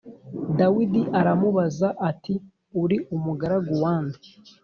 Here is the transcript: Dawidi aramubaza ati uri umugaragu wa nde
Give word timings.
Dawidi 0.59 1.01
aramubaza 1.19 1.87
ati 2.09 2.33
uri 2.83 2.97
umugaragu 3.15 3.71
wa 3.83 3.95
nde 4.05 4.19